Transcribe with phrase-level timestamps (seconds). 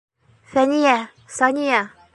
[0.53, 0.95] Фәниә,
[1.37, 1.87] Сания!